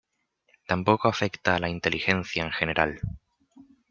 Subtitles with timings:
[0.65, 2.99] Tampoco afecta a la inteligencia en general.